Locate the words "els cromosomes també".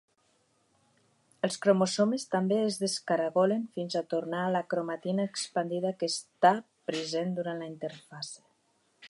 1.47-2.57